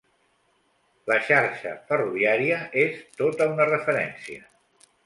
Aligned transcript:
La 1.11 1.17
xarxa 1.27 1.75
ferroviària 1.91 2.59
és 2.87 2.99
tota 3.23 3.51
una 3.55 3.71
referència. 3.73 4.45